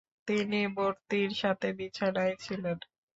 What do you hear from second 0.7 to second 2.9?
বর্তির সাথে বিছানায় ছিলেন।